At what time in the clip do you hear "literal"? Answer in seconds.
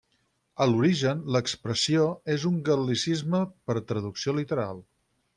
4.39-4.81